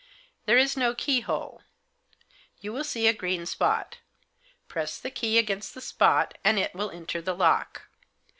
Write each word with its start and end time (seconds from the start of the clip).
There 0.47 0.57
is 0.57 0.75
no 0.75 0.95
keyhole. 0.95 1.61
You 2.59 2.73
will 2.73 2.83
see 2.83 3.05
a 3.05 3.13
green 3.13 3.45
spot 3.45 3.99
Press 4.67 4.97
the 4.97 5.11
key 5.11 5.37
against 5.37 5.75
the 5.75 5.79
spot 5.79 6.39
and 6.43 6.57
it 6.57 6.73
will 6.73 6.89
enter 6.89 7.21
the 7.21 7.35
lock. 7.35 7.83